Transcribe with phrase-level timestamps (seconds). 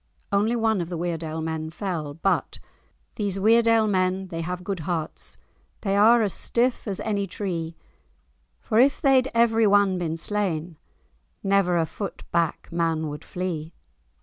[0.31, 2.57] Only one of the Weardale men fell but—
[3.17, 5.37] "These Weardale men, they have good hearts,
[5.81, 7.75] They are as stiff as any tree;
[8.59, 10.79] For, if they'd everyone been slain,
[11.43, 13.73] Never a foot back man would flee.